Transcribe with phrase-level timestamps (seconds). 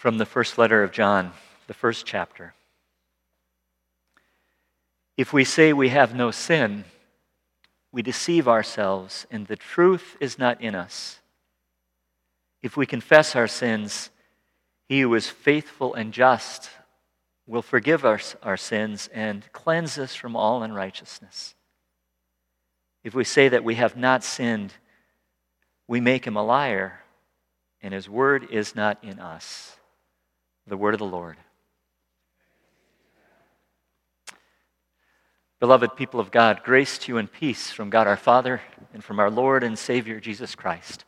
[0.00, 1.32] From the first letter of John,
[1.66, 2.54] the first chapter.
[5.18, 6.86] If we say we have no sin,
[7.92, 11.20] we deceive ourselves, and the truth is not in us.
[12.62, 14.08] If we confess our sins,
[14.88, 16.70] he who is faithful and just
[17.46, 21.54] will forgive us our, sins and cleanse us from all unrighteousness.
[23.04, 24.72] If we say that we have not sinned,
[25.86, 27.00] we make him a liar,
[27.82, 29.76] and his word is not in us.
[30.70, 31.36] The word of the Lord.
[35.58, 38.60] Beloved people of God, grace to you and peace from God our Father
[38.94, 41.04] and from our Lord and Savior Jesus Christ.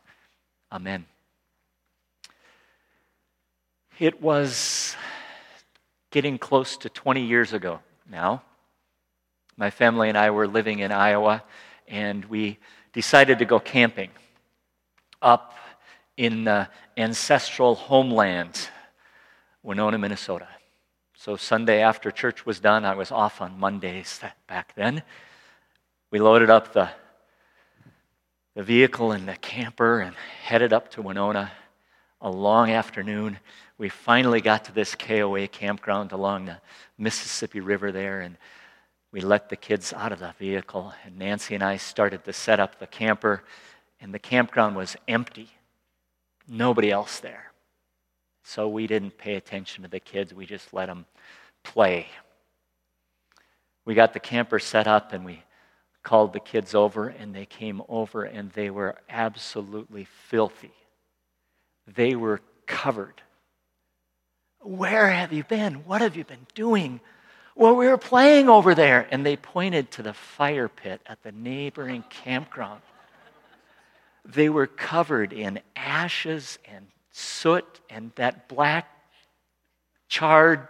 [0.73, 1.07] Amen.
[4.01, 4.97] It was
[6.11, 7.79] getting close to 20 years ago
[8.11, 8.43] now.
[9.57, 11.45] My family and I were living in Iowa,
[11.87, 12.59] and we
[12.93, 14.11] decided to go camping
[15.23, 15.55] up
[16.17, 18.69] in the ancestral homeland,
[19.63, 20.49] Winona, Minnesota.
[21.15, 25.03] So, Sunday after church was done, I was off on Mondays back then.
[26.11, 26.91] We loaded up the,
[28.57, 31.53] the vehicle and the camper and headed up to Winona.
[32.21, 33.39] A long afternoon,
[33.79, 36.59] we finally got to this KOA campground along the
[36.99, 38.37] Mississippi River there, and
[39.13, 40.93] we let the kids out of the vehicle.
[41.05, 43.45] And Nancy and I started to set up the camper,
[44.01, 45.51] and the campground was empty.
[46.49, 47.52] Nobody else there.
[48.43, 51.07] So we didn't pay attention to the kids, we just let them
[51.63, 52.09] play.
[53.85, 55.43] We got the camper set up, and we
[56.03, 60.73] called the kids over, and they came over, and they were absolutely filthy.
[61.87, 63.23] They were covered
[64.63, 65.75] where have you been?
[65.87, 67.01] What have you been doing?
[67.55, 69.09] Well, we were playing over there.
[69.11, 72.81] And they pointed to the fire pit at the neighboring campground.
[74.25, 78.89] They were covered in ashes and soot and that black
[80.09, 80.67] charred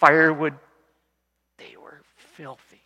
[0.00, 0.54] firewood.
[1.58, 2.82] They were filthy.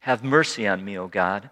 [0.00, 1.50] Have mercy on me, O God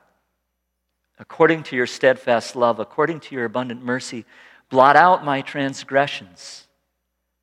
[1.19, 4.25] according to your steadfast love, according to your abundant mercy,
[4.69, 6.67] blot out my transgressions.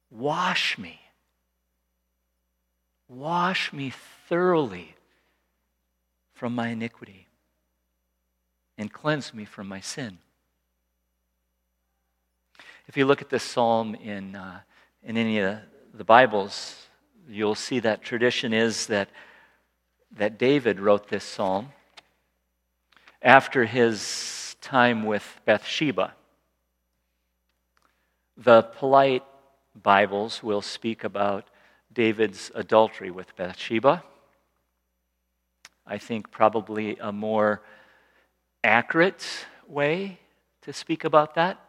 [0.10, 1.00] Wash me.
[3.08, 3.92] Wash me
[4.28, 4.96] thoroughly
[6.34, 7.28] from my iniquity
[8.82, 10.18] and cleanse me from my sin.
[12.88, 14.62] If you look at this psalm in, uh,
[15.04, 15.60] in any of
[15.94, 16.76] the Bibles,
[17.30, 19.10] you'll see that tradition is that,
[20.18, 21.70] that David wrote this psalm
[23.22, 26.16] after his time with Bathsheba.
[28.36, 29.24] The polite
[29.76, 31.48] Bibles will speak about
[31.94, 34.04] David's adultery with Bathsheba.
[35.86, 37.62] I think probably a more
[38.64, 40.20] accurate way
[40.62, 41.60] to speak about that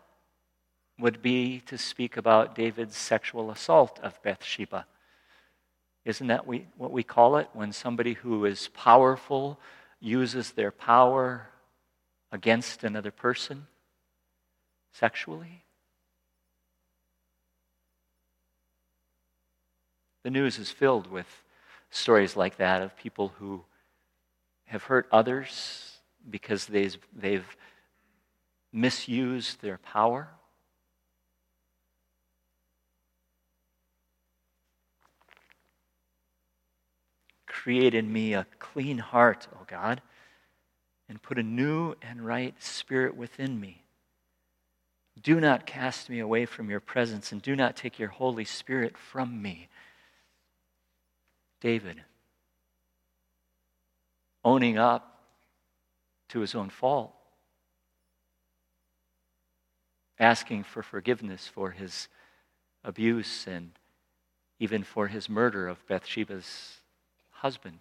[0.99, 4.87] would be to speak about David's sexual assault of Bathsheba.
[6.05, 9.59] Isn't that we, what we call it when somebody who is powerful
[10.01, 11.49] uses their power
[12.31, 13.67] against another person
[14.93, 15.65] sexually?
[20.25, 21.27] The news is filled with
[21.91, 23.65] stories like that of people who
[24.67, 25.92] have hurt others
[26.29, 27.57] because they've, they've
[28.73, 30.29] misused their power.
[37.47, 40.01] Create in me a clean heart, O God,
[41.09, 43.83] and put a new and right spirit within me.
[45.23, 48.97] Do not cast me away from your presence, and do not take your Holy Spirit
[48.97, 49.69] from me.
[51.61, 52.03] David,
[54.45, 55.12] owning up
[56.33, 57.13] to his own fault,
[60.19, 62.09] asking for forgiveness for his
[62.83, 63.73] abuse and
[64.59, 66.79] even for his murder of Bathsheba's
[67.33, 67.81] husband.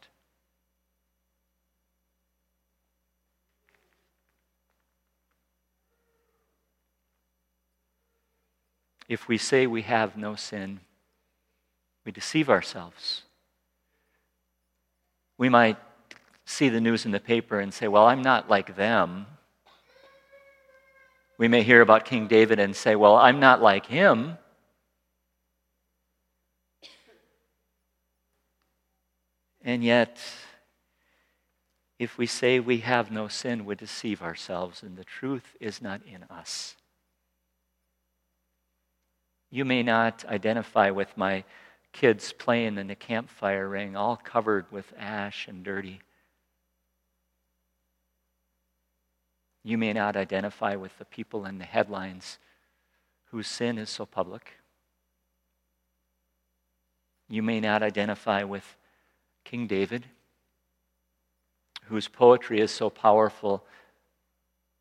[9.08, 10.82] If we say we have no sin,
[12.04, 13.24] we deceive ourselves.
[15.38, 15.78] We might
[16.52, 19.26] see the news in the paper and say, Well, I'm not like them.
[21.38, 24.38] We may hear about King David and say, Well, I'm not like him.
[29.64, 30.20] And yet,
[32.00, 36.02] if we say we have no sin, we deceive ourselves, and the truth is not
[36.06, 36.76] in us.
[39.52, 41.44] You may not identify with my
[41.94, 46.02] kids playing in the campfire ring, all covered with ash and dirty.
[49.64, 52.40] You may not identify with the people in the headlines
[53.26, 54.54] whose sin is so public.
[57.30, 58.76] You may not identify with
[59.46, 60.06] King David,
[61.86, 63.64] whose poetry is so powerful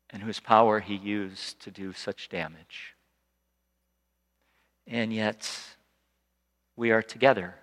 [0.09, 2.95] and whose power he used to do such damage.
[4.85, 5.49] And yet,
[6.75, 7.55] we are together.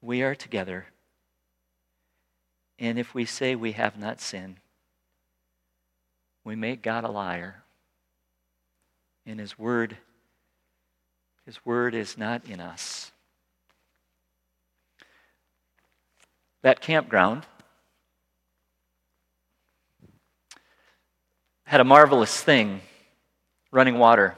[0.00, 0.86] We are together.
[2.78, 4.56] And if we say we have not sinned,
[6.48, 7.62] we make God a liar.
[9.26, 9.98] And his word
[11.44, 13.10] his word is not in us.
[16.62, 17.44] That campground
[21.64, 22.80] had a marvelous thing
[23.70, 24.36] running water,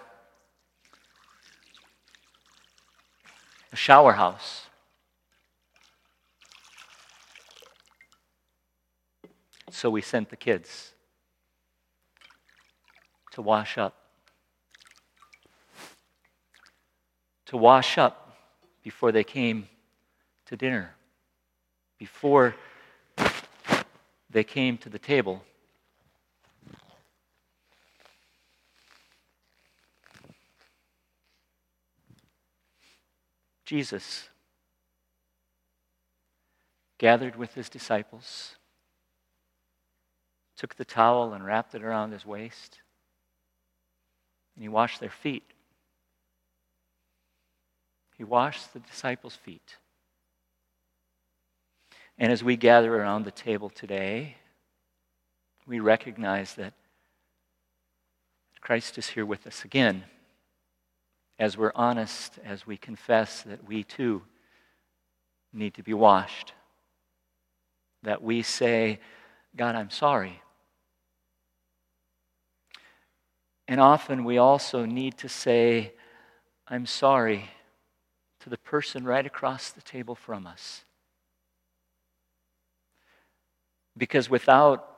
[3.73, 4.67] a shower house.
[9.71, 10.93] So we sent the kids
[13.33, 13.95] to wash up.
[17.47, 18.37] To wash up
[18.83, 19.69] before they came
[20.47, 20.95] to dinner,
[21.99, 22.55] before
[24.31, 25.43] they came to the table.
[33.65, 34.29] Jesus
[36.99, 38.57] gathered with his disciples,
[40.57, 42.81] took the towel and wrapped it around his waist,
[44.61, 45.55] and he washed their feet.
[48.19, 49.79] He washed the disciples' feet.
[52.19, 54.37] And as we gather around the table today,
[55.67, 56.75] we recognize that
[58.61, 60.05] Christ is here with us again
[61.39, 64.21] as we're honest, as we confess that we too
[65.55, 66.53] need to be washed.
[68.03, 69.01] That we say,
[69.57, 70.43] God, I'm sorry.
[73.71, 75.93] And often we also need to say,
[76.67, 77.51] I'm sorry
[78.41, 80.83] to the person right across the table from us.
[83.97, 84.91] Because without,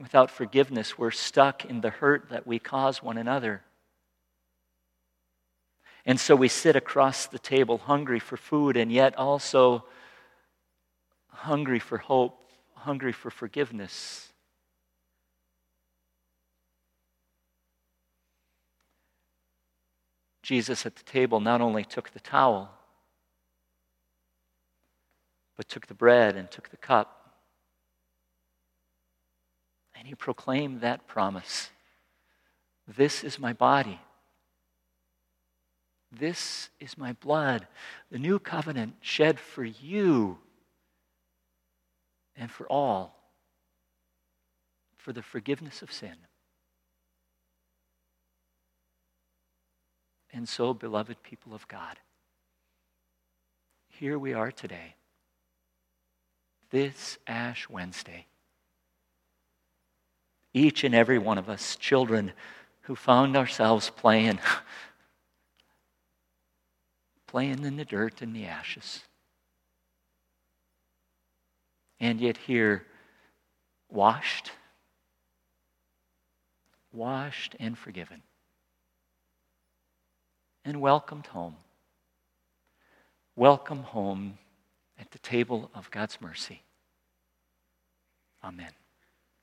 [0.00, 3.60] without forgiveness, we're stuck in the hurt that we cause one another.
[6.06, 9.84] And so we sit across the table hungry for food and yet also
[11.28, 12.40] hungry for hope,
[12.72, 14.27] hungry for forgiveness.
[20.48, 22.70] Jesus at the table not only took the towel,
[25.58, 27.34] but took the bread and took the cup.
[29.94, 31.70] And he proclaimed that promise
[32.86, 34.00] This is my body
[36.10, 37.66] this is my blood,
[38.10, 40.38] the new covenant shed for you
[42.34, 43.14] and for all
[44.96, 46.16] for the forgiveness of sin.
[50.32, 51.96] And so, beloved people of God,
[53.88, 54.94] here we are today,
[56.70, 58.26] this Ash Wednesday.
[60.52, 62.32] Each and every one of us, children
[62.82, 64.38] who found ourselves playing
[67.26, 69.02] playing in the dirt and the ashes.
[72.00, 72.86] And yet, here,
[73.90, 74.52] washed,
[76.92, 78.22] washed and forgiven,
[80.68, 81.56] and welcomed home.
[83.36, 84.36] Welcome home
[84.98, 86.62] at the table of God's mercy.
[88.44, 88.72] Amen.